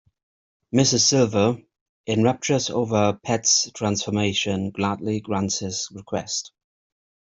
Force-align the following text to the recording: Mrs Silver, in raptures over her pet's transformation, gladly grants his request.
Mrs 0.73 1.01
Silver, 1.01 1.61
in 2.07 2.23
raptures 2.23 2.71
over 2.71 2.95
her 2.95 3.13
pet's 3.23 3.69
transformation, 3.73 4.71
gladly 4.71 5.19
grants 5.19 5.59
his 5.59 5.89
request. 5.91 6.51